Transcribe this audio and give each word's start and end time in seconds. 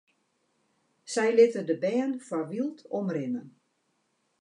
Sy 1.17 1.27
litte 1.35 1.61
de 1.69 1.75
bern 1.85 2.13
foar 2.27 2.47
wyld 2.51 2.79
omrinne. 3.01 3.43